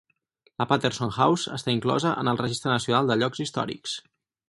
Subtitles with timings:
[0.61, 3.99] La Patterson House està inclosa en el Registre nacional de llocs històrics.